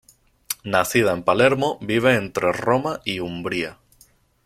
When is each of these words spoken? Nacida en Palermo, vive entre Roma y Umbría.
Nacida 0.63 1.11
en 1.11 1.21
Palermo, 1.21 1.77
vive 1.79 2.15
entre 2.15 2.51
Roma 2.53 3.01
y 3.05 3.19
Umbría. 3.19 3.77